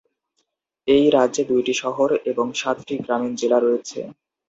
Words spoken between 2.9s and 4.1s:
গ্রামীণ জেলা রয়েছে।